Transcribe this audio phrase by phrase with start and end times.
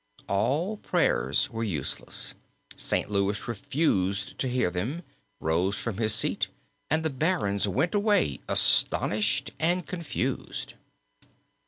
[0.27, 2.33] All prayers were useless;
[2.75, 3.07] St.
[3.11, 5.03] Louis refused to hear them,
[5.39, 6.47] rose from his seat,
[6.89, 10.73] and the barons went away astonished and confused.